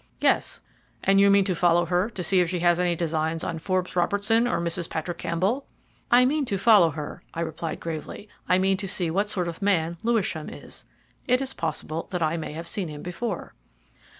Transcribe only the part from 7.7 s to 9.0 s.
gravely. "I mean to